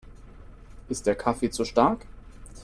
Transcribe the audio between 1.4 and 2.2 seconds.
zu stark?